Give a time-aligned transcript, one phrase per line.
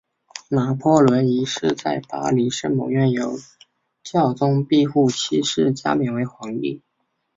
[0.49, 3.37] 拿破仑一世在巴黎圣母院由
[4.03, 6.81] 教宗庇护七世加冕为皇帝。